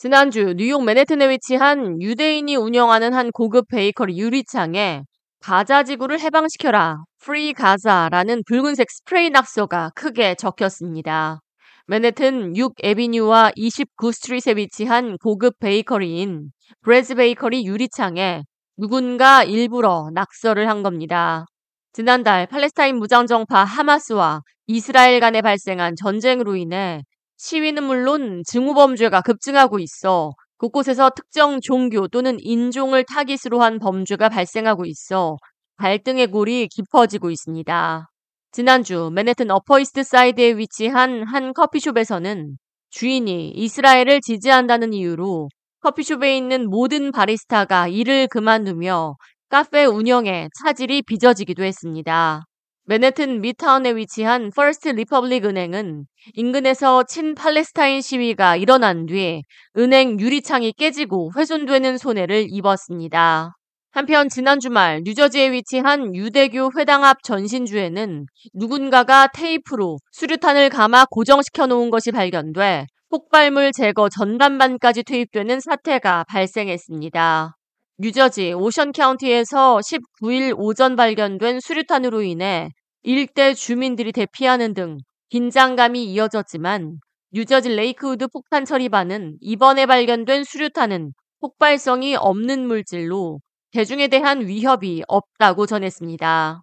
[0.00, 5.02] 지난주 뉴욕 맨해튼에 위치한 유대인이 운영하는 한 고급 베이커리 유리창에
[5.40, 11.40] 가자 지구를 해방시켜라, Free Gaza라는 붉은색 스프레이 낙서가 크게 적혔습니다.
[11.88, 16.52] 맨해튼 6 Avenue와 29 Street에 위치한 고급 베이커리인
[16.82, 18.44] Breads Bakery 유리창에
[18.76, 21.44] 누군가 일부러 낙서를 한 겁니다.
[21.92, 27.02] 지난달 팔레스타인 무장정파 하마스와 이스라엘 간에 발생한 전쟁으로 인해
[27.38, 35.36] 시위는 물론 증오범죄가 급증하고 있어 곳곳에서 특정 종교 또는 인종을 타깃으로 한 범죄가 발생하고 있어
[35.76, 38.10] 갈등의 골이 깊어지고 있습니다.
[38.50, 42.56] 지난주 맨해튼 어퍼이스트 사이드에 위치한 한 커피숍에서는
[42.90, 45.48] 주인이 이스라엘을 지지한다는 이유로
[45.80, 49.14] 커피숍에 있는 모든 바리스타가 일을 그만두며
[49.48, 52.47] 카페 운영에 차질이 빚어지기도 했습니다.
[52.88, 59.42] 맨해튼 미드타운에 위치한 First Republic 은행은 인근에서 친 팔레스타인 시위가 일어난 뒤
[59.76, 63.52] 은행 유리창이 깨지고 훼손되는 손해를 입었습니다.
[63.90, 71.90] 한편 지난 주말 뉴저지에 위치한 유대교 회당 앞 전신주에는 누군가가 테이프로 수류탄을 감아 고정시켜 놓은
[71.90, 77.54] 것이 발견돼 폭발물 제거 전담반까지 투입되는 사태가 발생했습니다.
[78.00, 82.70] 뉴저지 오션 카운티에서 19일 오전 발견된 수류탄으로 인해
[83.02, 84.98] 일대 주민들이 대피하는 등
[85.30, 86.98] 긴장감이 이어졌지만
[87.32, 93.40] 뉴저지 레이크우드 폭탄 처리반은 이번에 발견된 수류탄은 폭발성이 없는 물질로
[93.70, 96.62] 대중에 대한 위협이 없다고 전했습니다.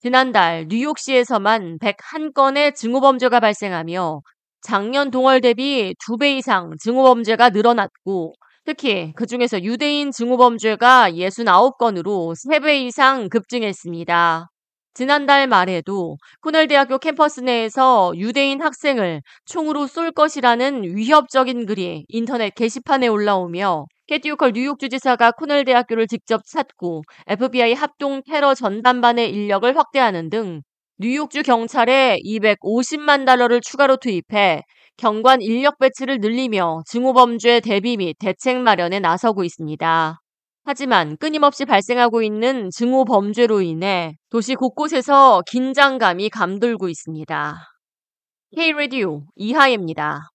[0.00, 4.20] 지난달 뉴욕시에서만 101건의 증오범죄가 발생하며
[4.62, 8.34] 작년 동월 대비 2배 이상 증오범죄가 늘어났고
[8.64, 14.48] 특히 그 중에서 유대인 증오범죄가 69건으로 3배 이상 급증했습니다.
[14.96, 23.84] 지난달 말에도 코넬대학교 캠퍼스 내에서 유대인 학생을 총으로 쏠 것이라는 위협적인 글이 인터넷 게시판에 올라오며
[24.06, 30.62] 캐티 오컬 뉴욕 주지사가 코넬대학교를 직접 찾고 FBI 합동 테러 전담반의 인력을 확대하는 등
[30.98, 34.62] 뉴욕주 경찰에 250만 달러를 추가로 투입해
[34.96, 40.20] 경관 인력 배치를 늘리며 증오범죄 대비 및 대책 마련에 나서고 있습니다.
[40.68, 47.56] 하지만 끊임없이 발생하고 있는 증오 범죄로 인해 도시 곳곳에서 긴장감이 감돌고 있습니다.
[48.56, 50.28] K-Radio 이하예입니다.